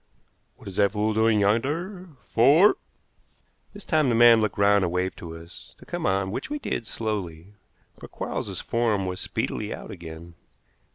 "What 0.55 0.67
is 0.67 0.77
that 0.77 0.93
fool 0.93 1.13
doing 1.13 1.39
yonder? 1.41 2.09
Fore!" 2.25 2.77
This 3.73 3.85
time 3.85 4.09
the 4.09 4.15
man 4.15 4.41
looked 4.41 4.57
round 4.57 4.83
and 4.83 4.91
waved 4.91 5.15
to 5.19 5.37
us 5.37 5.75
to 5.77 5.85
come 5.85 6.07
on, 6.07 6.31
which 6.31 6.49
we 6.49 6.57
did 6.57 6.87
slowly, 6.87 7.53
for 7.99 8.07
Quarles's 8.07 8.61
form 8.61 9.05
was 9.05 9.19
speedily 9.19 9.71
out 9.71 9.91
again. 9.91 10.33